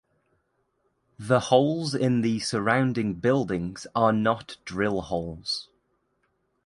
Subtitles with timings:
[1.19, 5.69] The holes in the surrounding buildings are not drill holes.